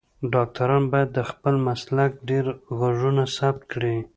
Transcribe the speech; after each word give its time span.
ډاکټران 0.33 0.83
باید 0.91 1.09
د 1.13 1.19
خپل 1.29 1.53
مسلک 1.67 2.11
ډیر 2.29 2.45
غږونه 2.79 3.23
ثبت 3.37 3.61
کړی 3.71 3.97